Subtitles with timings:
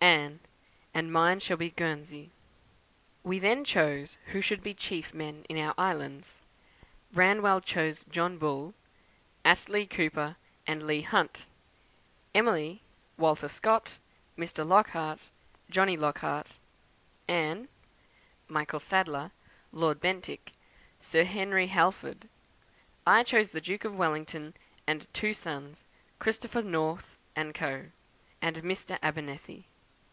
[0.00, 0.38] "Anne.
[0.92, 2.30] 'And mine shall be Guernsey.'
[3.22, 6.38] "We then chose who should be chief men in our islands.
[7.10, 8.74] Branwell chose John Bull,
[9.46, 10.36] Astley Cooper,
[10.66, 11.46] and Leigh Hunt;
[12.34, 12.82] Emily,
[13.16, 13.96] Walter Scott,
[14.38, 14.64] Mr.
[14.66, 15.20] Lockhart,
[15.70, 16.58] Johnny Lockhart;
[17.26, 17.68] Anne,
[18.46, 19.30] Michael Sadler,
[19.72, 20.52] Lord Bentinck,
[21.00, 22.28] Sir Henry Halford.
[23.06, 24.52] I chose the Duke of Wellington
[24.86, 25.84] and two sons,
[26.18, 27.86] Christopher North and Co.,
[28.42, 28.98] and Mr.
[29.02, 29.66] Abernethy.